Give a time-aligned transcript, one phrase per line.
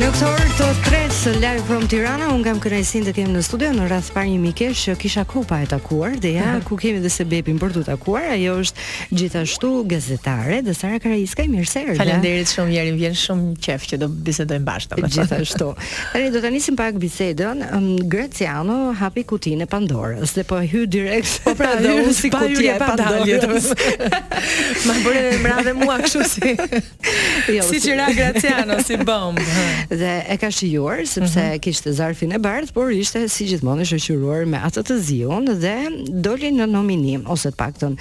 [0.00, 1.32] Në këtë orë të tretë së
[1.68, 4.92] from Tirana, unë kam kënaqësinë të kem në studio, në rrath par një mikesh që
[5.02, 8.54] kisha pa e takuar, dhe ja, ku kemi dhe se bepin për të takuar, ajo
[8.64, 8.86] është
[9.20, 11.98] gjithashtu gazetare, dhe Sara Karajiska i mirësherë.
[12.00, 15.02] Falem shumë, jeri më shumë qejf që do bisedojnë bashkë.
[15.12, 15.68] Gjithashtu.
[16.16, 20.86] Ani, do të nisim pak bisedon, um, Greciano hapi kutin e Pandorës, dhe po hy
[20.88, 23.68] direkt po pra, dhe si kutin e Pandorës.
[24.88, 26.58] Ma bërë e mra dhe mua kështu si,
[27.60, 27.84] jo, si,
[28.40, 29.00] si
[29.90, 31.60] dhe e ka shijuar sepse mm -hmm.
[31.60, 35.76] kishte zarfin e bardh, por ishte si gjithmonë e shoqëruar me atë të ziun dhe
[36.24, 37.94] doli në nominim ose të paktën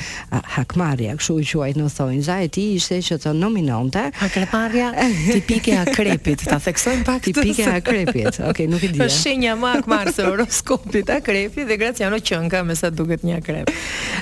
[0.55, 4.11] hakmarrja, kështu u quajt në za e tij ishte që të nominonte.
[4.15, 4.93] Hakmarrja
[5.31, 8.27] tipike a krepit, ta theksojmë pak tipike a krepit.
[8.39, 8.99] Okej, okay, nuk e di.
[9.03, 13.35] Është shenja më akmarrë se horoskopit a krepi dhe Graciano Qënka me sa duket një
[13.37, 13.67] akrep.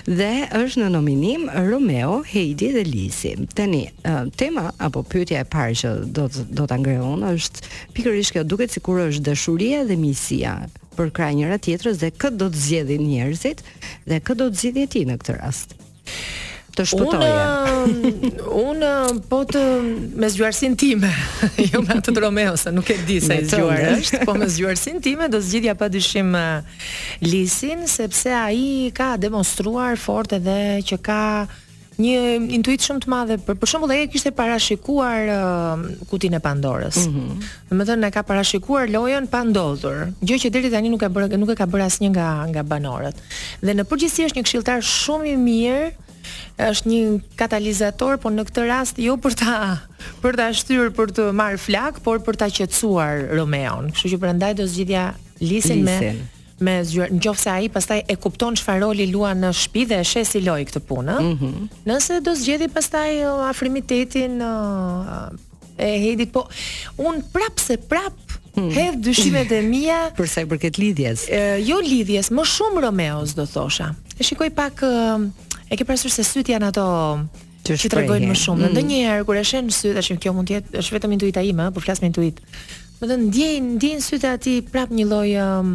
[0.06, 3.36] Dhe është në nominim Romeo, Heidi dhe Lisi.
[3.56, 3.90] Tani,
[4.36, 8.44] tema apo pyetja e parë që do do ta ngrej unë është është pikërisht kjo,
[8.46, 10.56] duket sikur është dashuria dhe miqësia
[10.98, 13.64] për krah njëra tjetrës dhe kë do të zgjedhin njerëzit
[14.12, 15.76] dhe kë do të zgjidhni ti në këtë rast.
[16.76, 17.46] Të shpëtoje.
[18.50, 19.62] Unë un, po të
[20.22, 21.10] me zgjuarsin time,
[21.72, 24.48] jo me atë të Romeo se nuk e di se i zgjuar është, po me
[24.52, 26.36] zgjuarsin time do zgjidhja pa dyshim
[27.26, 31.22] Lisin sepse ai ka demonstruar fort edhe që ka
[32.00, 32.20] një
[32.56, 33.38] intuit shumë të madhe.
[33.44, 37.02] Për, për shembull, ai kishte parashikuar uh, kutinë e Pandorës.
[37.10, 37.82] Mm -hmm.
[37.84, 41.52] Do të ka parashikuar lojën pa ndodhur, gjë që deri tani nuk e bërë, nuk
[41.52, 43.18] e ka bërë asnjë nga nga banorët.
[43.62, 45.90] Dhe në përgjithësi është një këshilltar shumë i mirë,
[46.72, 49.56] është një katalizator, por në këtë rast jo për ta
[50.22, 53.92] për ta shtyr për të marr flak, por për ta qetësuar Romeon.
[53.92, 55.04] Kështu që prandaj do zgjidhja
[55.40, 56.20] lisin, lisin.
[56.20, 59.86] me me zgjuar, në qofë se aji pastaj e kupton që faroli lua në shpi
[59.90, 61.68] dhe e shes i loj këtë punë, mm -hmm.
[61.88, 63.16] nëse do zgjedi pastaj
[63.50, 64.42] afrimitetin
[65.78, 66.48] e hedit, po
[66.98, 68.18] unë prap se prap
[68.56, 68.72] Hmm.
[68.74, 71.30] Hedh dyshimet e mia për sa i përket lidhjes.
[71.30, 73.94] Ë jo lidhjes, më shumë Romeos do thosha.
[74.20, 74.82] E shikoj pak
[75.72, 77.20] e ke parasysh se syt janë ato
[77.64, 78.60] që tregojnë më shumë.
[78.66, 78.74] Hmm.
[78.74, 81.80] Ndonjëherë kur e shën syt, tash kjo mund të jetë është vetëm intuita ime, po
[81.80, 82.42] flas me intuit.
[83.00, 85.70] Do të thënë ndjen ndjejnë syt e atij prap një lloj um,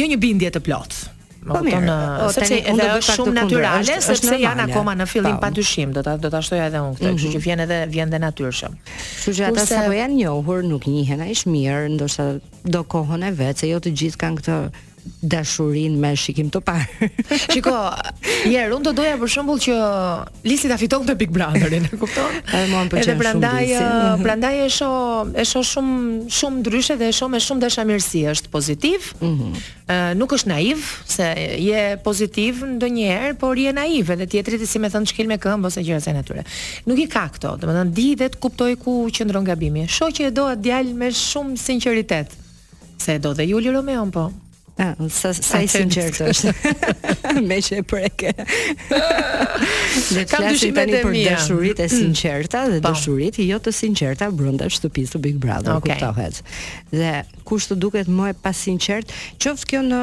[0.00, 1.08] Jo një bindje të plotë.
[1.42, 5.40] Po mirë, eh, sepse unë do të kundër shumë natyrale, sepse janë akoma në fillim
[5.42, 7.16] patyshim do ta do ta shtoja edhe unë këtë, mhm.
[7.18, 8.76] kështu që vjen edhe vjen dhe natyrshëm.
[8.94, 12.28] Kështu që ata sapo janë njohur, nuk njihen ishë mirë, ndoshta
[12.76, 14.56] do kohën e vet, se jo të gjithë kanë këtë
[15.22, 17.08] dashurin me shikim të parë.
[17.52, 17.72] Shiko,
[18.50, 19.74] jer, unë të doja për shembull që
[20.46, 22.36] Lisi ta fiton të Big Brotherin, e kupton?
[22.42, 23.22] e mohon më pëlqen shumë.
[23.22, 23.72] Prandaj,
[24.22, 26.02] prandaj e shoh, e shoh shumë
[26.38, 29.10] shumë ndryshe dhe e shoh me shumë dashamirësi, është pozitiv.
[29.20, 29.96] Mm -hmm.
[30.16, 30.78] nuk është naiv
[31.14, 31.26] se
[31.66, 35.66] je pozitiv ndonjëherë, por je naiv edhe tjetri ti si më thon shkil me këmbë
[35.66, 36.46] ose gjëra të natyrës.
[36.86, 39.88] Nuk i ka këto, domethënë di dhe të kuptoj ku qëndron gabimi.
[39.88, 42.28] Shoh që e doa djalë me shumë sinqeritet.
[43.04, 44.24] Se do dhe Juli Romeo, po.
[44.78, 47.16] Ah, sa sa i sinqertë është.
[47.50, 48.32] me që e preke.
[50.32, 51.96] Kam dyshimet e Për dashuritë e mm.
[51.96, 52.90] sinqerta dhe po.
[52.90, 55.96] dashuritë jo të sinqerta brenda shtëpisë të Big Brother, okay.
[55.96, 56.42] kuptohet.
[56.92, 59.10] Dhe kush të duket më e pasinqert,
[59.42, 60.00] qoftë kjo në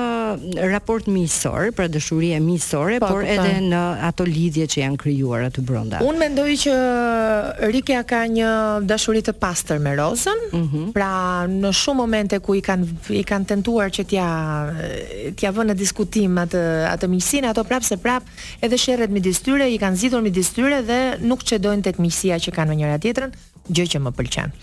[0.73, 4.99] raport miqësor, pra dashuria misore pa, po, por po, edhe në ato lidhje që janë
[5.01, 6.01] krijuar aty brenda.
[6.05, 6.75] Unë mendoj që
[7.73, 8.49] Rikja ka një
[8.87, 10.91] dashuri të pastër me Rozën, mm -hmm.
[10.95, 14.29] pra në shumë momente ku i kanë i kanë tentuar që t'ja
[15.39, 16.61] t'ja vënë në diskutim atë
[16.93, 20.81] atë miqësinë, ato prapë se prapë edhe sherret midis tyre, i kanë zgjitur midis tyre
[20.87, 23.33] dhe nuk çedojnë tek miqësia që kanë me njëra tjetrën,
[23.69, 24.53] gjë që më pëlqen.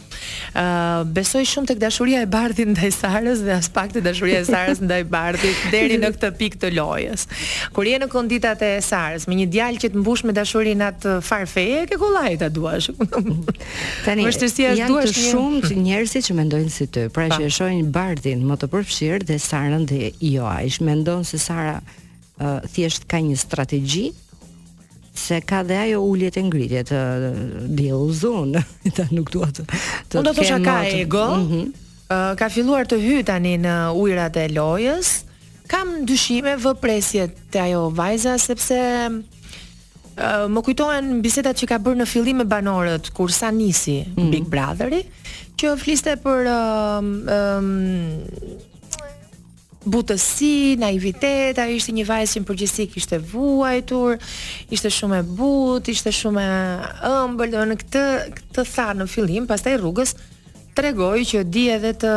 [0.59, 4.41] Ë uh, besoj shumë tek dashuria e Bardhit ndaj Sarës dhe as pak te dashuria
[4.43, 7.29] e Sarës ndaj Bardhit deri në këtë pikë të lojës.
[7.77, 11.13] Kur je në konditat e Sarës me një djalë që të mbush me dashurinë atë
[11.29, 12.89] farfeje, ke kollaj duash.
[14.09, 17.39] Tani vështirësia është duash të shumë të njerëzit që mendojnë si ty, pra pa.
[17.39, 21.79] që e shohin Bardhin më të përfshir dhe Sarën dhe jo, ai mendon se Sara
[22.73, 24.11] thjesht ka një strategji
[25.17, 26.99] se ka dhe ajo ulje të ngritje të
[27.79, 28.63] dhjelë u zonë
[29.17, 31.65] nuk duhet të të të të të të të të të të
[32.07, 35.09] Uh, ka filluar të hyj tani në ujrat e lojës.
[35.67, 38.79] Kam dyshime vëpresje presje te ajo vajza sepse
[39.11, 44.15] uh, më kujtohen bisedat që ka bërë në fillim me banorët kur sa nisi mm
[44.23, 44.31] -hmm.
[44.31, 45.03] Big Brotheri,
[45.59, 47.67] që fliste për uh, um,
[49.87, 54.19] butësi, naivitet, ajo ishte një vajzë që në përgjithësi kishte vuajtur,
[54.75, 58.05] ishte shumë e butë, ishte shumë e ëmbël, do në këtë
[58.39, 60.17] këtë tha në fillim, pastaj rrugës
[60.77, 62.11] tregoj që di edhe të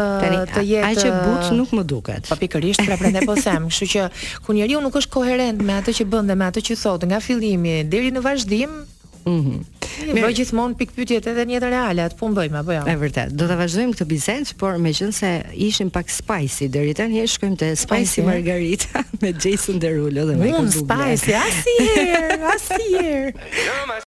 [0.51, 2.25] të jetë ai që but nuk më duket.
[2.27, 4.07] Po pikërisht pra prandaj po them, kështu që
[4.45, 7.21] ku njeriu nuk është koherent me atë që bën dhe me atë që thotë nga
[7.23, 8.81] fillimi deri në vazhdim,
[9.29, 9.59] Mhm.
[9.59, 12.81] Mm Mirë, gjithmonë pikë edhe një jetë reale, atë pun bëjmë apo jo?
[12.85, 13.31] Është vërtet.
[13.35, 15.31] Do ta vazhdojmë këtë bisedë, por meqense
[15.67, 20.37] ishim pak spicy deri tani, ne shkojmë te spicy, spicy Margarita me Jason Derulo dhe
[20.39, 20.61] me mm, Kubu.
[20.61, 23.33] Mund spicy asnjëherë, asnjëherë.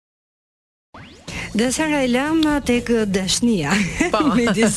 [1.51, 3.73] Dhe Sara e lëm tek dashnia
[4.15, 4.21] po.
[4.39, 4.77] midis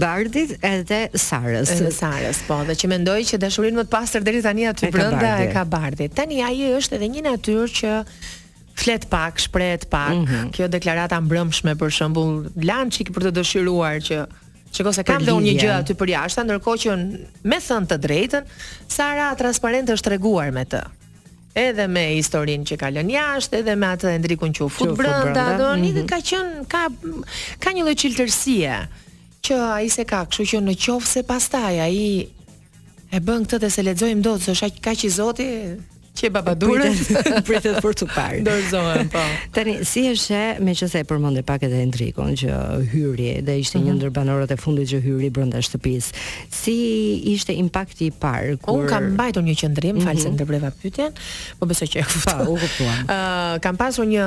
[0.00, 1.74] Bardit edhe Sarës.
[1.76, 5.34] Edhe Sarës, po, dhe që mendoj që dashurinë më të pastër deri tani aty brenda
[5.44, 6.16] e ka Bardit.
[6.16, 7.92] Tani ai është edhe një natyrë që
[8.78, 10.12] flet pak, shprehet pak.
[10.14, 10.50] Mm -hmm.
[10.50, 14.16] Kjo deklarata mbrëmshme për shembull, lan çik për të dëshiruar që
[14.74, 16.90] që kose kam dhe unë një gjë aty për jashtë, ndërkohë që
[17.50, 18.42] me thënë të drejtën,
[18.88, 20.80] Sara transparente është treguar me të
[21.68, 22.88] edhe me historinë që ka
[23.18, 26.08] jashtë, edhe me atë Endrikun që u fut brenda, do një mm -hmm.
[26.12, 26.82] ka qenë ka
[27.62, 28.74] ka një lloj çiltërsie
[29.46, 32.28] që ai se ka, kështu që në qofë se pastaj ai
[33.16, 35.48] e bën këtë dhe se lexojmë dot, se është aq kaq i Zoti,
[36.18, 37.00] që e baba durës
[37.46, 38.42] pritet për të parë.
[38.46, 39.22] Dorzohen, po.
[39.54, 42.56] Tani si e sheh me që e përmendë pak edhe Endrikun që
[42.90, 44.00] hyri dhe ishte një mhm.
[44.00, 46.24] ndër banorët e fundit që hyri brenda shtëpisë.
[46.58, 46.76] Si
[47.36, 50.06] ishte impakti i parë kur Un kam bajtu një qendrim, mm -hmm.
[50.08, 51.12] false ndërbreva pyetjen,
[51.58, 52.44] po besoj që e kuptova.
[52.44, 52.94] Po, u kuptova.
[53.04, 54.24] uh, kam pasur një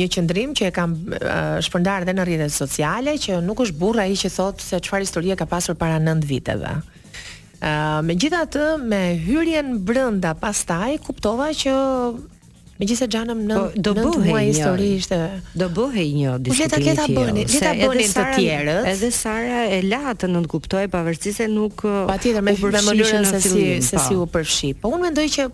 [0.00, 4.14] një qendrim që e kam uh, shpërndarë në rrjetet sociale që nuk është burra ai
[4.22, 6.72] që thotë se çfarë historie ka pasur para 9 viteve
[8.06, 11.74] me gjitha të, me hyrjen brënda pastaj, kuptova që
[12.74, 15.16] Me xhanam gjanëm në po, të muaj histori ishte
[15.54, 19.78] Do bëhe një diskutimit tjo po, Leta bëni, leta bëni të tjerët Edhe Sara e
[19.86, 24.16] latë në të kuptoi Pa se nuk uh, Pa me, mënyrën se, si, se si
[24.16, 24.24] po.
[24.24, 25.46] u përfshi Po unë mendoj që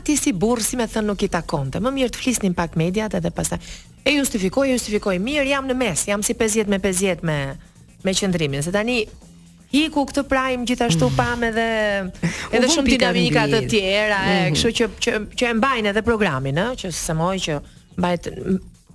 [0.00, 3.14] Ati si burë, si me thënë nuk i takonte Më mirë të flisnin pak mediat
[3.14, 3.60] edhe pastaj,
[4.02, 7.38] E justifikoj, justifikoj Mirë jam në mes, jam si 50 me 50 me
[8.02, 9.04] Me qëndrimin, se tani
[9.72, 11.16] hiku këtë prime gjithashtu mm.
[11.18, 11.64] pam edhe
[12.54, 14.56] edhe shumë dinamika të tjera, e, mhm.
[14.56, 17.58] kështu që që që e mbajnë edhe programin, ë, që se moj që
[17.98, 18.30] mbajt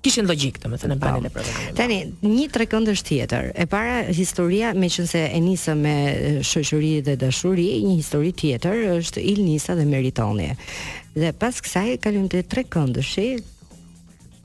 [0.03, 1.37] kishin logjik domethënë në panel e po.
[1.37, 1.77] programin.
[1.77, 3.51] Tani një tre tjetër.
[3.55, 5.95] E para historia, meqense e nisëm me
[6.43, 9.45] shoqëri dhe dashuri, një histori tjetër është Il
[9.77, 10.49] dhe Meritoni.
[11.15, 12.63] Dhe pas kësaj kalojmë te tre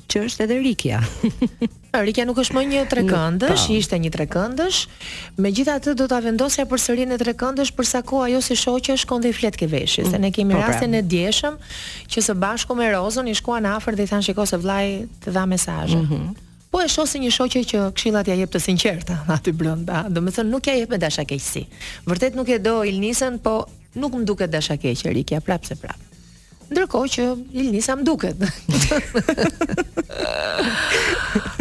[0.08, 1.02] që është edhe Rikja.
[1.96, 4.79] Rikja nuk është më një tre këndësh, ishte një tre këndësh,
[5.40, 8.56] me gjitha të do të avendosja për sërinë e tre këndësh, përsa ku ajo si
[8.61, 10.11] shoqë është kondë i fletë keveshë, mm.
[10.12, 10.69] se ne kemi mm, po pra.
[10.75, 11.56] rastin e në djeshëm,
[12.12, 14.85] që së bashku me rozën, i shkua në afer dhe i thanë shiko se vlaj
[15.25, 15.96] të dha mesajë.
[15.96, 16.26] Mm -hmm.
[16.69, 20.35] Po e si një shoqë që këshillat ja jepë të sinqerta, aty blënda, do të
[20.37, 21.64] thënë nuk ja jepë me dashakeqësi.
[22.06, 23.64] Vërtet nuk e do ilnisen, po
[23.94, 26.06] nuk më duke dashakeqë, keqë, Rikja, prapë prapë.
[26.72, 27.22] Ndërkohë që
[27.62, 28.36] Ilnisa më duket.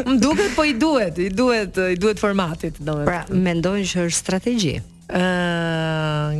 [0.03, 3.05] më duket po i duhet, i duhet, i duhet formatit, domethënë.
[3.07, 4.75] Pra, mendojnë që është strategji.
[5.07, 5.36] Ëh,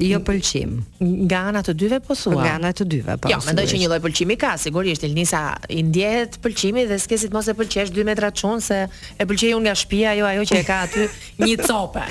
[0.06, 0.70] jo pëlqim.
[1.04, 2.42] Nga ana të dyve po thua.
[2.44, 3.30] Nga ana të dyve po.
[3.32, 5.04] Jo, mendoj që një lloj pëlqimi ka sigurisht.
[5.08, 8.80] Elnisa i ndjehet pëlqimi dhe skesit mos e pëlqesh 2 metra çon se
[9.18, 11.08] e pëlqej unë nga shtëpia, jo ajo që e ka aty
[11.46, 12.06] një copë.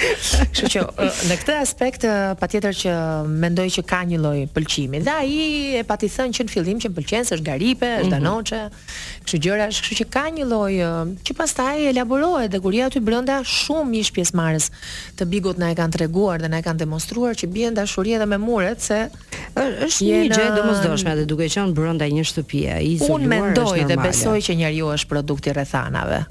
[0.52, 0.84] Kështu që
[1.30, 2.06] në këtë aspekt
[2.40, 2.96] patjetër që
[3.44, 5.02] mendoj që ka një lloj pëlqimi.
[5.06, 5.36] Dhe ai
[5.80, 8.16] e pati thënë që në fillim që pëlqen se është garipe, është mhm.
[8.16, 8.62] danoçe.
[9.26, 10.72] Kështu gjëra, kështu që ka një lloj
[11.26, 14.68] që pastaj elaborohet dhe kur aty brenda shumë mish pjesëmarrës
[15.18, 18.26] të bigut na e kanë treguar dhe na e kanë demonstruar që bien dashuri edhe
[18.32, 19.00] me muret se
[19.60, 23.18] është një gjë e domosdoshme dhe duke qenë brenda një shtëpie, i izoluar.
[23.18, 26.24] Unë mendoj dhe besoj që njeriu është produkti rrethanave.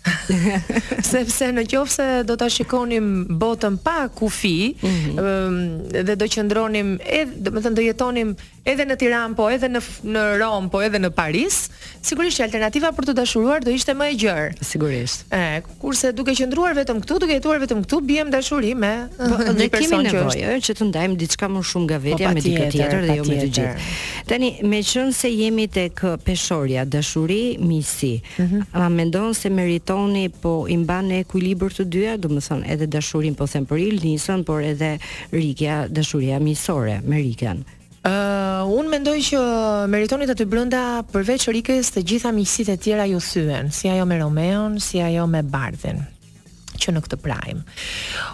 [1.10, 6.04] Sepse në qofë se do të shikonim botën pa kufi mm -hmm.
[6.08, 8.30] Dhe do qëndronim edhe, të më do ndërjetonim
[8.68, 9.80] edhe në Tiranë, po edhe në
[10.14, 11.62] në Rom, po edhe në Paris,
[12.04, 14.50] sigurisht që alternativa për të dashuruar do ishte më e gjerë.
[14.66, 15.24] Sigurisht.
[15.32, 19.68] E, kurse duke qëndruar vetëm këtu, duke jetuar vetëm këtu, bëjmë dashuri me po, një
[19.72, 20.20] person që është.
[20.20, 23.24] nevojë që të ndajmë diçka më shumë nga vetja po, me diçka tjetër dhe jo
[23.30, 23.90] me të gjithë.
[24.30, 24.52] Tani,
[25.20, 28.08] se jemi tek peshorja, dashuri, misi
[28.40, 28.62] Mm -hmm.
[28.72, 33.46] A mendon se meritoni po i mban në ekuilibër të dyja, domethënë edhe dashurin po
[33.46, 34.98] them për Ilnisën, por edhe
[35.32, 37.58] Rikja, dashuria miqësore me Rikën?
[38.04, 39.40] uh, un mendoj që
[39.92, 44.06] meritonit të të brenda përveç Rikës të gjitha miqësitë e tjera ju thyen, si ajo
[44.08, 46.02] me Romeon, si ajo me Bardhin
[46.84, 47.64] që në këtë prime.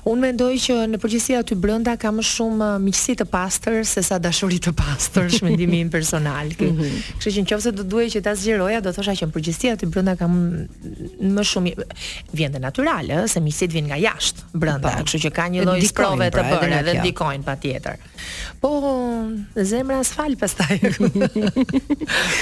[0.08, 4.02] Unë mendoj që në përgjithësi aty brenda ka më shumë uh, miqësi të pastër se
[4.06, 6.34] sa dashuri të pastër, është mendimi im personal.
[6.66, 7.18] Mhm.
[7.20, 10.12] Kështu që nëse do duhej që ta zgjeroja, do thosha që në përgjithësi aty brenda
[10.18, 11.72] ka më shumë
[12.36, 15.04] vjen dhe natyral, se miqësit vijnë nga jashtë, brenda, po.
[15.06, 18.00] kështu që ka një lloj sprove të pra, bën edhe ndikojnë patjetër.
[18.62, 18.72] Po
[19.68, 20.80] zemra asfal pastaj.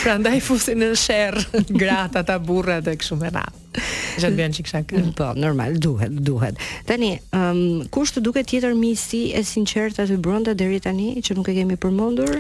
[0.03, 1.41] prandaj fusin në sherr
[1.83, 3.64] gratë ata burrat e kështu me radhë.
[4.21, 7.63] Gjatë bjën qikësha kërë mm, Po, normal, duhet, duhet Tani, um,
[7.95, 12.37] kushtë duke tjetër misi e sinqerta të bronda dheri tani që nuk e kemi përmondur?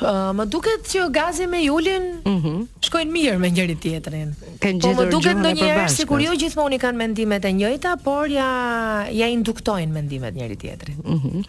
[0.00, 2.66] më duket që gazi me Julin mm -hmm.
[2.80, 4.34] shkojnë mirë me njëri tjetrin.
[4.60, 8.48] Ken po më duket ndonjëherë kur jo gjithmonë kanë mendimet e njëjta, por ja
[9.12, 10.96] ja induktojnë mendimet njëri tjetrin.
[11.06, 11.40] Mhm.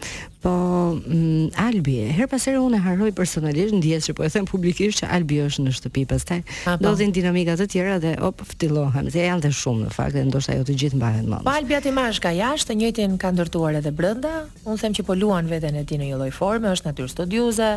[0.42, 1.50] Po, mm -hmm.
[1.50, 5.10] Po Albi, her pas here unë harroj personalisht ndjes që po e them publikisht që
[5.14, 6.42] Albi është në shtëpi pastaj.
[6.64, 6.70] Po.
[6.80, 10.52] Ndodhin dinamika të tjera dhe op ftillohen, Dhe janë të shumë në fakt dhe ndoshta
[10.54, 13.74] jo të gjithë mbahen mëndë Po Albi aty është ka jashtë, të njëjtin ka ndërtuar
[13.76, 14.46] edhe brenda.
[14.64, 17.70] Unë them që po luan veten e tij në një lloj forme, është natyrë studiuze,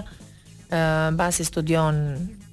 [0.71, 1.97] ë uh, mbasi studion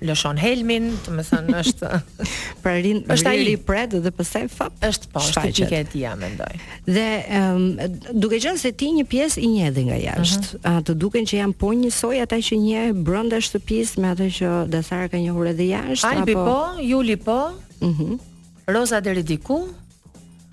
[0.01, 1.91] lëshon helmin, të më thënë është
[2.65, 4.73] pra rin është ai i pret dhe pastaj fap.
[4.87, 6.51] Është po, është pikë e tij mendoj.
[6.89, 7.07] Dhe
[7.39, 10.79] um, duke qenë se ti një pjesë i njeh nga jashtë, uh mhm.
[10.79, 10.87] -huh.
[10.89, 15.09] të duken që janë po njësoj ata që një brenda shtëpisë me ata që Dasara
[15.09, 17.41] ka njohur edhe jashtë Albi apo Albi po, Juli po.
[17.81, 17.91] Mhm.
[17.91, 18.19] Uh -huh.
[18.71, 19.67] Roza deri diku,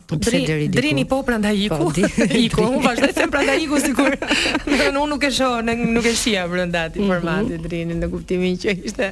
[0.08, 0.80] Po deri diku?
[0.80, 2.08] Drini po prandaj po, iku.
[2.48, 4.16] Iku, un vazhdoj sem prandaj iku sigur.
[4.68, 7.66] Do të un nuk e shoh, nuk e shija brenda atë informati mhm.
[7.68, 9.10] Drini në kuptimin që ishte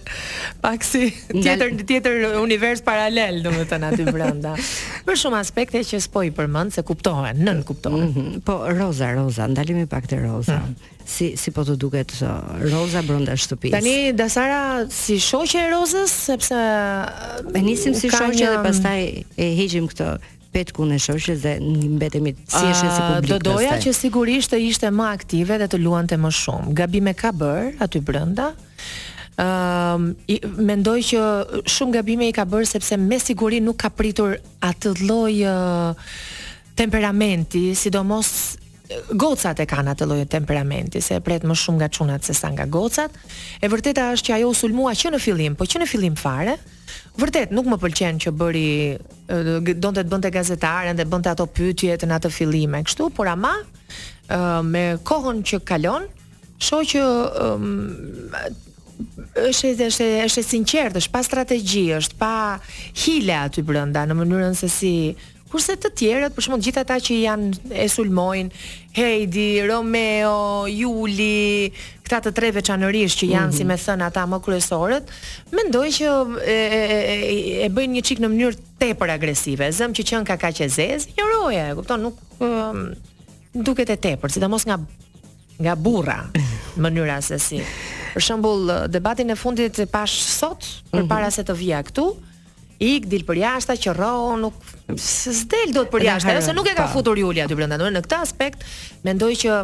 [0.64, 4.56] pak si tjetër në tjetër univers paralel, domethënë aty brenda.
[5.06, 8.08] Për shumë aspekte që s'po i përmend se kuptohen, nën kuptohen.
[8.08, 8.42] Mm -hmm.
[8.48, 10.64] Po Roza, Roza, ndalemi pak te Roza.
[10.64, 13.72] Mm Si si po të duket so, uh, Roza brenda shtëpisë.
[13.78, 16.56] Tani Dasara si shoqja e Rozës sepse
[17.54, 19.02] e nisim si shoqja dhe pastaj
[19.38, 20.08] e heqim këtë
[20.56, 23.34] petku në shoqë dhe në mbetemi si është si publik.
[23.34, 26.76] Do doja që sigurisht të ishte më aktive dhe të luante më shumë.
[26.80, 28.54] Gabime ka bër aty brenda.
[29.36, 30.12] Ëm um,
[30.70, 31.22] mendoj që
[31.74, 36.14] shumë gabime i ka bër sepse me siguri nuk ka pritur atë lloj uh,
[36.80, 38.32] temperamenti, sidomos
[39.16, 42.66] gocat e kanë atë lloj temperamenti se pret më shumë nga çunat se sa nga
[42.68, 43.14] gocat.
[43.62, 46.58] E vërteta është që ajo u sulmua që në fillim, po që në fillim fare.
[47.20, 48.66] Vërtet nuk më pëlqen që bëri
[49.82, 53.56] donte të bënte gazetaren dhe bënte ato pyetje në atë fillim e kështu, por ama
[54.66, 56.06] me kohën që kalon,
[56.58, 57.02] shoh që
[57.46, 57.76] um,
[59.48, 62.32] është është është, është sinqert, është pa strategji, është pa
[63.04, 64.94] hile aty brenda në mënyrën se si
[65.56, 68.64] Kurse të tjerët, për shembull, gjithë ata që janë e sulmojnë
[68.98, 71.70] Heidi, Romeo, Juli,
[72.04, 73.58] këta të tre veçanërisht që janë mm -hmm.
[73.60, 75.14] si me thënë ata më kryesorët,
[75.56, 76.10] mendoj që
[76.42, 77.16] e, e,
[77.64, 79.70] e bëjnë një çik në mënyrë tepër agresive.
[79.78, 82.92] Zëm që qen ka kaq e zezë, një roje, e kupton, nuk um,
[83.68, 84.76] duket e tepër, sidomos nga
[85.64, 86.20] nga burra
[86.84, 87.64] mënyra se si.
[88.16, 91.36] Për shembull, debatin e fundit e pash sot përpara mm -hmm.
[91.36, 92.06] se të vija këtu,
[92.94, 93.36] ik dil për
[93.84, 93.96] që
[94.44, 94.54] nuk
[94.94, 97.78] s'del do të për jashtë, ose nuk e ka futur Julia aty brenda.
[97.90, 98.66] Në këtë aspekt
[99.08, 99.56] mendoj që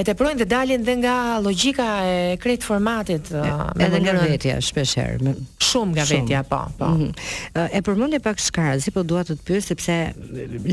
[0.00, 4.56] e teprojnë dhe dalin dhe nga logjika e krejt formatit e, uh, edhe nga vetja
[4.64, 5.20] shpesh herë.
[5.28, 5.34] Me...
[5.70, 6.88] Shumë nga vetja, po, po.
[6.90, 7.68] Mm -hmm.
[7.76, 10.12] E përmend pak Skarazi, po dua të të pyes sepse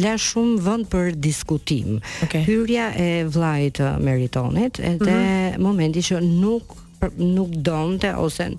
[0.05, 1.99] la shumë vend për diskutim.
[2.23, 2.43] Okay.
[2.47, 5.59] Hyrja e vllajit uh, Meritonit, edhe mm -hmm.
[5.59, 8.51] momenti që nuk nuk donte ose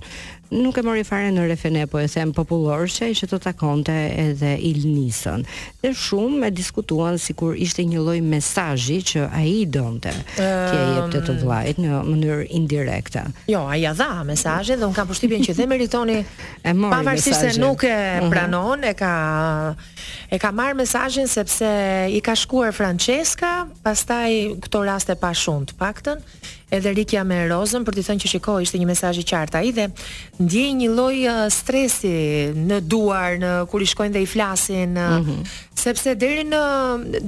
[0.49, 5.43] nuk e mori fare në refene, po e them popullorshe, ishte të takonte edhe Ilnisën.
[5.83, 11.21] Dhe shumë e diskutuan sikur ishte një lloj mesazhi që ai donte um, t'i jepte
[11.27, 13.27] të vllajt në mënyrë indirekte.
[13.53, 16.17] Jo, ai ja dha mesazhin dhe un kam përshtypjen që dhe meritoni
[16.65, 18.33] e mori pavarësisht se nuk e mhm.
[18.33, 18.95] pranon, uh -huh.
[18.95, 19.13] e ka
[20.29, 21.69] E ka marrë mesajin sepse
[22.13, 24.29] i ka shkuar Francesca, pastaj
[24.61, 26.19] këto raste pa shumë të paktën,
[26.77, 29.73] edhe rikja me Rozën për të thënë që shiko ishte një mesaj i qartë i
[29.79, 29.87] dhe
[30.45, 31.17] ndjej një loj
[31.55, 32.11] stresi
[32.61, 35.49] në duar në kur i shkojnë dhe i flasin, mm -hmm.
[35.87, 36.63] sepse deri në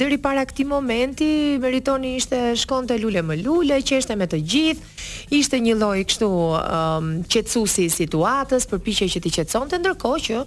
[0.02, 1.30] deri para këti momenti
[1.64, 4.84] Meritoni ishte shkon të lule më lule, që ishte me të gjithë,
[5.40, 10.44] ishte një loj kështu um, qetsusi situatës, piche që ti qetson të ndërko që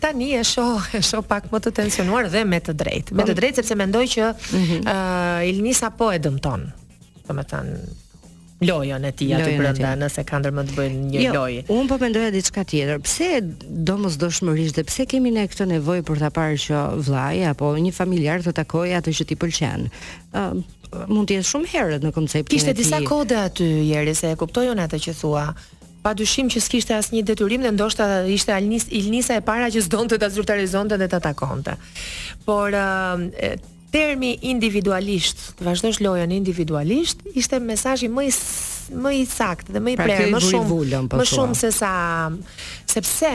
[0.00, 3.16] tani e shoh e shoh pak më të tensionuar dhe me të drejtë.
[3.16, 3.38] Me të po.
[3.42, 4.82] drejtë sepse mendoj që ë mhm.
[4.82, 6.66] uh, Ilnisa po e dëmton.
[7.28, 7.78] Domethënë
[8.64, 11.64] lojën e tij aty brenda nëse ka ndër më të bëjnë një jo, lojë.
[11.76, 13.02] Unë po mendoja diçka tjetër.
[13.04, 13.42] Pse
[13.90, 18.46] domosdoshmërisht dhe pse kemi ne këtë nevojë për ta parë që vllai apo një familjar
[18.46, 19.86] të takojë atë që ti pëlqen.
[20.36, 20.64] ë uh,
[21.10, 24.30] mund të jetë shumë herët në konceptin Kishte e Kishte disa kode aty ieri se
[24.30, 25.44] e kuptoi unë atë që thua
[26.06, 30.18] pa dyshim që s'kishte asnjë detyrim dhe ndoshta ishte alnis, Ilnisa e para që s'donte
[30.22, 31.74] ta zyrtarizonte dhe ta takonte.
[32.46, 32.74] Por
[33.96, 38.34] termi individualisht, të vazhdosh lojën individualisht, ishte mesazhi më i
[39.02, 41.88] më i saktë dhe më i pra, prerë, më shumë po më shumë se sa
[42.86, 43.32] sepse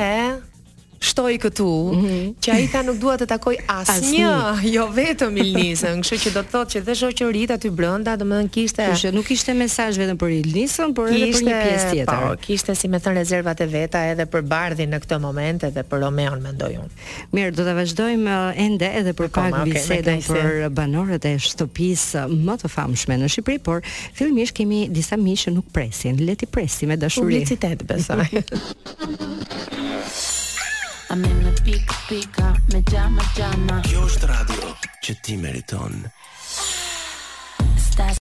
[1.02, 2.34] shtoj këtu mm -hmm.
[2.46, 4.30] që ai tha nuk dua të takoj asnjë,
[4.76, 8.86] jo vetëm Ilnisën, kështu që do të thotë që dhe shoqërit aty brenda, domethënë kishte,
[8.92, 12.22] kështu nuk ishte mesazh vetëm për Ilnisën, por edhe për një pjesë tjetër.
[12.22, 15.82] Po, kishte si më thën rezervat e veta edhe për Bardhin në këtë moment edhe
[15.90, 16.94] për Romeon mendoj unë.
[17.34, 22.56] Mirë, do ta vazhdojmë ende edhe për pak okay, bisedën për banorët e shtëpisë më
[22.62, 23.82] të famshme në Shqipëri, por
[24.14, 27.22] fillimisht kemi disa miq që nuk presin, le ti presim me dashuri.
[27.40, 28.28] Publicitet besoj.
[31.12, 34.70] A me me pik pika Me gjama gjama Kjo është radio
[35.04, 35.98] që ti meriton
[37.90, 38.22] Stas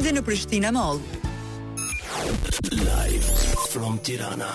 [0.00, 0.98] Dhe në Prishtina Mall
[2.72, 3.38] Live
[3.70, 4.50] from Tirana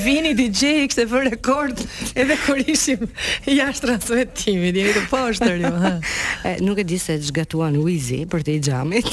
[0.06, 1.82] vini DJ i kishte vë rekord
[2.16, 3.06] edhe kur ishim
[3.50, 4.80] jashtë transmetimit.
[4.80, 5.94] Jeni të poshtër ju, ha.
[6.66, 9.12] Nuk e di se zgatuan Wizi për te xhamit,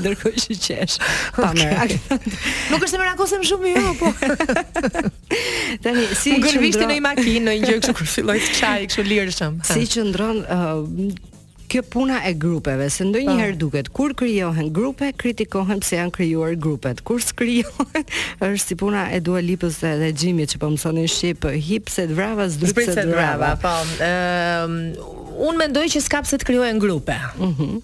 [0.00, 0.96] ndërkohë që qesh.
[1.36, 4.12] Pamë nuk është më rakosem shumë jo, po.
[5.84, 9.50] Tani si që vishte në makinë, në një gjë kështë kur filloi të çaj, kështu
[9.70, 11.10] Si që ndronë uh,
[11.70, 13.60] kjo puna e grupeve, se ndonjëherë po.
[13.62, 17.02] duket kur krijohen grupe, kritikohen pse janë krijuar grupet.
[17.06, 18.02] Kur s'krijohen,
[18.40, 22.18] është si puna e Dua Lipës dhe Xhimit që po më shqip, hip se të
[22.18, 23.54] vrava, s'duhet vrava.
[23.62, 24.76] Po, um,
[25.50, 27.16] unë mendoj që s'ka pse të krijohen grupe.
[27.38, 27.78] Mhm.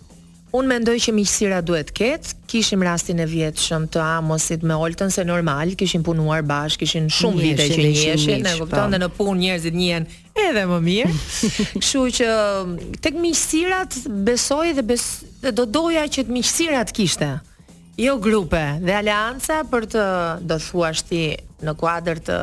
[0.57, 5.11] Unë mendoj që miqësira duhet ketë, kishim rastin e vjetë shumë të amosit me Olten
[5.13, 7.91] se normal, kishim punuar bashkë, kishim shumë vite që një
[8.45, 10.07] ne në dhe në punë njerëzit njën
[10.47, 11.19] edhe më mirë.
[11.89, 12.31] Shu që
[13.05, 13.99] tek miqësirat
[14.29, 15.05] besoj dhe, bes,
[15.45, 17.31] dhe do doja që të miqësirat kishte,
[18.01, 20.07] jo grupe dhe alianca për të
[20.49, 21.25] do thua shti
[21.67, 22.41] në kuadrë të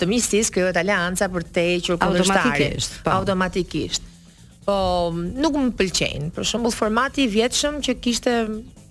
[0.00, 3.00] të miqësis, kjo të alianca për të e qërë Automatikisht.
[3.02, 3.04] Pa.
[3.06, 3.18] Po.
[3.22, 4.06] Automatikisht
[4.66, 5.12] po
[5.42, 6.30] nuk më pëlqejnë.
[6.36, 8.34] Për shembull formati i vjetshëm që kishte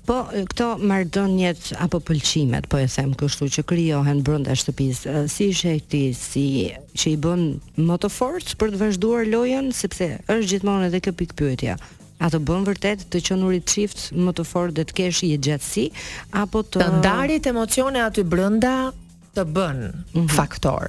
[0.06, 0.16] Po
[0.50, 5.28] këto marrëdhëniet apo pëlqimet, po e them kështu që krijohen brenda shtëpisë.
[5.34, 7.44] Si i sheh ti si që i bën
[7.88, 11.78] më të fortë për të vazhduar lojën sepse është gjithmonë edhe kjo pikë pyetja.
[12.20, 15.86] A të bën vërtet të qenurit çift më të fortë dhe të kesh një gjatësi
[16.32, 18.92] apo të, të ndarit emocione aty brenda
[19.36, 20.30] të bën mm -hmm.
[20.36, 20.84] faktor.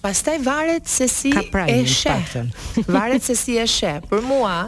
[0.00, 2.36] Pastaj varet se si pra e sheh.
[2.94, 4.00] varet se si e sheh.
[4.10, 4.58] Për mua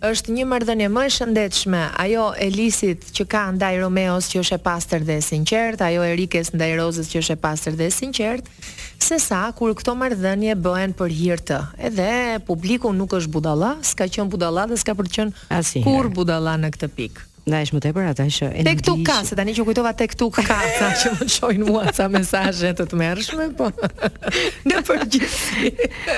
[0.00, 4.58] është një marrëdhënie më e shëndetshme ajo Elisit që ka ndaj Romeos që është e
[4.68, 8.42] pastër dhe e sinqert, ajo Erikes ndaj Rozës që është e pastër dhe e sinqert,
[9.02, 11.58] se sa kur këto marrëdhënie bëhen për hir të.
[11.90, 12.08] Edhe
[12.46, 16.68] publiku nuk është budalla, s'ka qenë budalla dhe s'ka për të qenë kur budalla në
[16.76, 17.20] këtë pikë.
[17.48, 20.14] Da është më tepër ata që e Te Tek ka, se tani që kujtova tek
[20.18, 23.70] tuk ka, sa që më çojnë mua ca mesazhe të tmerrshme, po.
[24.68, 25.70] në përgjithë.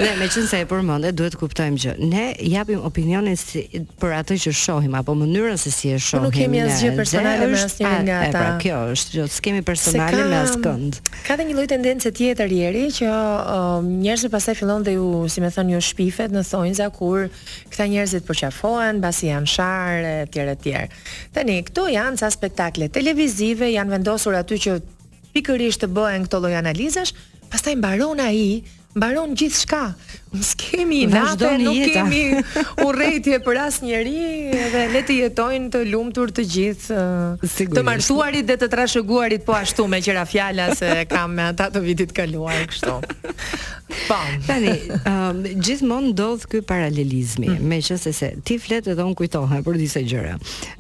[0.03, 3.63] ne me qenë se e përmendet, duhet të kuptojmë që ne japim opinionin si,
[4.03, 6.25] për atë që shohim apo mënyrën se si e shohim.
[6.27, 10.27] Po nuk kemi asgjë pra, personale me asnjë nga Pra kjo është, jo, s'kemi personale
[10.31, 11.01] me askënd.
[11.29, 15.43] Ka dhe një lloj tendence tjetër ieri që um, njerëzit pastaj fillon dhe ju, si
[15.45, 16.43] më thon, ju shpifet në
[17.01, 17.29] kur
[17.71, 20.71] këta njerëzit përqafohen, basi janë sharr etj etj.
[21.35, 24.77] Tani këto janë ca spektakle televizive, janë vendosur aty që
[25.35, 27.13] pikërisht të bëhen këto lloj analizash,
[27.53, 28.63] pastaj mbaron ai,
[28.97, 29.85] mbaron gjithçka.
[30.31, 32.05] Nuk kemi natë, nuk jeta.
[32.05, 34.13] kemi urrejtje për asnjëri
[34.71, 37.01] dhe le të jetojnë të lumtur të gjithë,
[37.43, 37.75] Sigurisht.
[37.75, 41.83] të martuarit dhe të trashëguarit po ashtu me qira fjalla se kam me ata të
[41.83, 42.97] vitit kaluar kështu.
[44.07, 44.17] Po.
[44.47, 44.73] Tani,
[45.11, 47.65] um, gjithmonë ndodh ky paralelizmi, mm.
[47.73, 50.37] meqenëse se ti flet edhe un kujtoha për disa gjëra.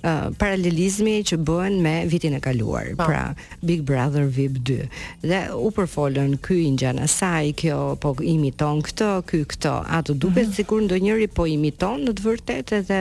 [0.06, 3.02] Uh, paralelizmi që bëhen me vitin e kaluar, pa.
[3.02, 3.10] Po.
[3.10, 4.86] pra Big Brother VIP 2.
[5.26, 10.44] Dhe u përfolën ky ngjan asaj, kjo po imiton këtë, ky këto, a të duket
[10.46, 10.56] mm -hmm.
[10.56, 13.00] sikur ndonjëri po imiton në të vërtetë edhe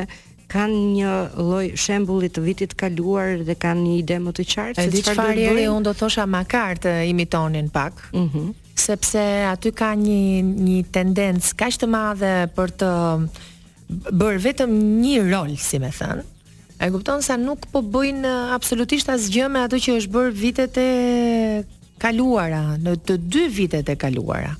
[0.50, 5.02] kanë një lloj shembulli të vitit kaluar dhe kanë një ide më të qartë se
[5.02, 5.74] çfarë do të bëjnë.
[5.76, 8.06] Unë do thosha makar të imitonin pak.
[8.18, 8.24] Ëh.
[8.40, 8.50] Mm
[8.80, 12.90] sepse aty ka një një tendencë kaq të madhe për të
[14.16, 14.72] bërë vetëm
[15.04, 16.24] një rol, si më thënë.
[16.80, 18.24] E kupton sa nuk po bëjnë
[18.56, 20.88] absolutisht asgjë me ato që është bërë vitet e
[22.00, 24.56] kaluara, në të dy vitet e kaluara.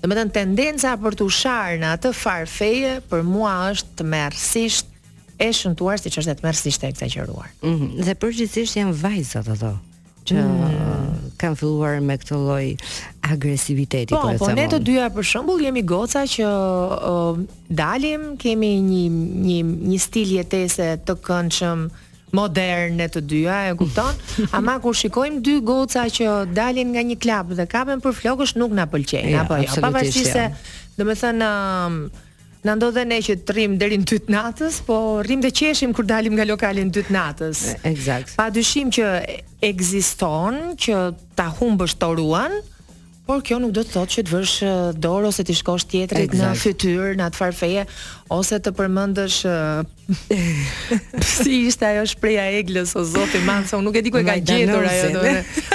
[0.00, 4.06] Dhe me të në tendenza për të usharë në atë farfeje, për mua është të
[4.14, 4.96] mërësisht
[5.40, 7.50] e shëntuar si që është dhe të mërësisht e eksageruar.
[7.60, 8.04] Mm -hmm.
[8.08, 9.74] Dhe përgjithisht jenë vajzat dhe
[10.24, 11.36] që mm.
[11.40, 12.76] kanë filluar me këtë loj
[13.34, 14.14] agresiviteti.
[14.16, 19.04] Po, po, po ne të dyja për shëmbull jemi goca që uh, dalim, kemi një,
[19.48, 19.60] një,
[19.92, 24.16] një stil jetese të këndshëm, shëmë, moderne të dyja, e kupton?
[24.56, 28.74] Ama kur shikojmë dy goca që dalin nga një klub dhe kapen për flokësh nuk
[28.76, 29.78] na pëlqej, apo jo.
[29.82, 30.90] Pavarësisht se, ja.
[30.98, 32.26] domethënë, thënë um,
[32.60, 36.34] Në ndodhe ne që të rrim dherin dytë natës, po rrim dhe qeshim kër dalim
[36.36, 37.62] nga lokalin dytë natës.
[37.88, 38.34] Exact.
[38.36, 39.06] Pa dyshim që
[39.64, 40.98] egziston, që
[41.40, 42.58] ta humbësht të ruan,
[43.24, 46.34] por kjo nuk do të thotë që të vërsh uh, dorë ose të shkosh tjetërit
[46.34, 46.60] exact.
[46.60, 47.86] në fytyr, në atë farfeje,
[48.30, 49.80] ose të përmendësh uh,
[51.42, 54.20] si ishte ajo shpreha e Eglës o Zoti Man, se unë nuk e di ku
[54.20, 55.32] e ka gjetur ajo dorë.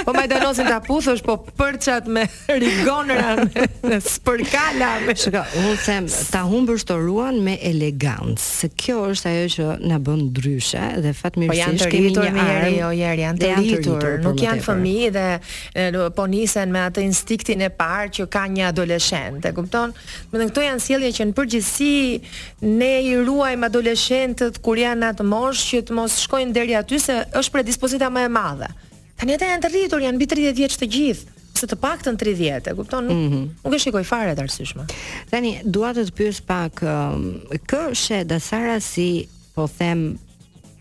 [0.08, 2.24] Po më danosin ta puthosh, po përçat me
[2.62, 5.14] rigonra me, me spërkala me.
[5.20, 10.00] Shka, unë them ta humbësh të ruan me elegancë, se kjo është ajo që na
[10.08, 12.46] bën ndryshe dhe po fatmirësisht kemi një armë.
[12.52, 17.64] Jeri, jo, jeri, janë të rritur, nuk janë fëmijë dhe po nisen me atë instiktin
[17.68, 19.48] e parë që ka një adoleshent.
[19.52, 19.92] E kupton?
[20.32, 25.10] Do të thonë, këto janë sjellje që në përgjithësi ne i ruajmë adoleshentët kur janë
[25.12, 28.68] atë moshë që të mos shkojnë deri aty se është predispozita më e madhe.
[29.16, 32.12] Tani ata janë të rritur, janë mbi 30 vjeç të gjithë ose të pak të
[32.12, 33.14] në 30, e kupton, mhm.
[33.14, 33.44] nuk, mm -hmm.
[33.64, 34.84] nuk e shikoj fare të arsyshme.
[35.30, 39.08] Tani, duatë të pyrës pak, um, kë shetë Dasara Sara si,
[39.54, 40.18] po them,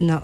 [0.04, 0.16] në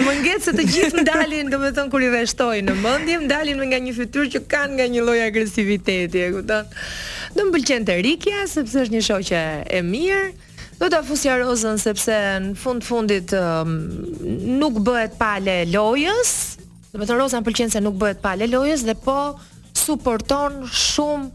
[0.00, 3.58] më ngecë se të gjithë ndalin, do të thon kur i shtoj në mendje, ndalin
[3.60, 6.64] me nga një fytyrë që kanë nga një lloj agresiviteti, e kupton?
[7.36, 10.32] Do të rikja sepse është një shoqe e mirë.
[10.80, 13.74] Do ta fusja rozën sepse në fund fundit um,
[14.56, 16.30] nuk bëhet pale lojës.
[16.94, 19.18] Do të thon rozën pëlqen se nuk bëhet pale lojës dhe po
[19.76, 21.28] suporton shumë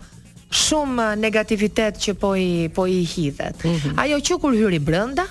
[0.53, 3.63] shumë eh, negativitet që po i po i hidhet.
[3.65, 3.99] Mm -hmm.
[4.01, 5.25] Ajo që kur hyri brenda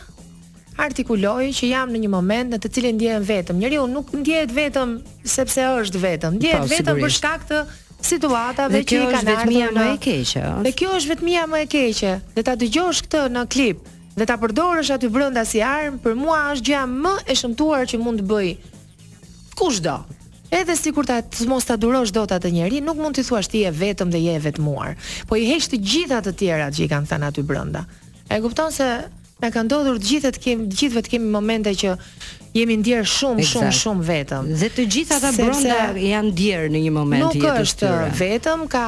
[0.76, 3.56] artikuloi që jam në një moment në të cilin ndjehem vetëm.
[3.56, 6.34] Njeriu nuk ndjehet vetëm sepse është vetëm.
[6.34, 7.04] Ndjehet po, vetëm sigurisht.
[7.04, 7.60] për shkak të
[8.02, 9.46] situatave që i kanë ardhur.
[9.60, 10.44] Dhe kjo është vetmia më e keqe.
[10.64, 12.20] Dhe kjo është vetmia më e keqe.
[12.34, 13.78] Dhe ta dëgjosh këtë në klip
[14.18, 17.98] dhe ta përdorësh aty brenda si armë, për mua është gjë më e shëmtuar që
[17.98, 18.48] mund të bëj.
[19.58, 19.96] Kushdo.
[20.54, 21.18] Edhe sikur ta
[21.50, 24.34] mos ta durosh dot atë njerëz, nuk mund t'i thuash ti e vetëm dhe je
[24.38, 24.92] e vetmuar,
[25.26, 27.82] po i heq të gjitha të tjera që i kanë thënë aty brenda.
[28.30, 28.86] E kupton se
[29.42, 31.96] na ka ndodhur të gjithë të kemi të gjithëve të kemi momente që
[32.54, 33.52] jemi ndjerë shumë exact.
[33.52, 34.52] shumë shumë vetëm.
[34.62, 37.40] Dhe të gjitha ata brenda janë ndier në një moment jetës.
[37.42, 38.84] Nuk është vetëm ka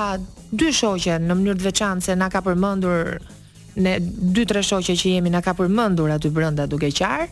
[0.63, 3.17] dy shoqe në mënyrë të veçantë se na ka përmendur
[3.77, 7.27] ne dy tre shoqe që jemi na ka përmendur aty brenda duke qar,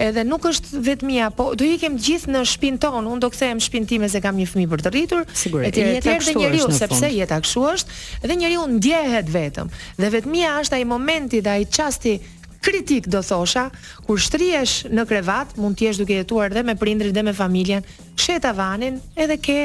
[0.00, 3.58] edhe nuk është vetmia, po do i kem gjithë në shpinë tonë, unë do kthehem
[3.58, 5.60] në shpinë time se kam një fëmijë për të rritur, etj.
[5.70, 5.82] Etj.
[5.98, 6.12] Etj.
[6.14, 7.98] është, njeriu sepse jeta kështu është,
[8.30, 9.70] dhe njeriu ndjehet vetëm.
[9.98, 12.18] Dhe vetmia është ai momenti dhe ai çasti
[12.64, 13.68] kritik do thosha,
[14.06, 17.86] kur shtrihesh në krevat, mund të jesh duke jetuar dhe me prindrit dhe me familjen,
[18.18, 19.60] shet tavanin edhe ke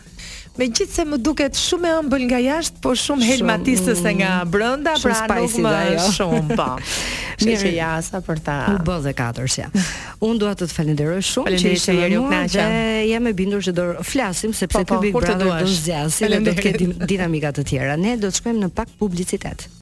[0.59, 4.49] Me gjithë se më duket shumë e ëmbël nga jashtë, po shumë helmatistëse nga mm,
[4.51, 6.07] brenda, pra nuk më dhe jo.
[6.17, 6.67] shumë, po.
[7.47, 8.57] Mirë jasa për ta.
[8.75, 9.69] U bë dhe katërs ja.
[10.27, 13.77] Un dua të të falenderoj shumë që ishe në mua dhe jam e bindur që
[13.79, 17.69] do flasim sepse po, po, ti do të zgjasim dhe do të ketë dinamika të
[17.71, 17.95] tjera.
[18.03, 19.69] Ne do të shkojmë në pak publicitet.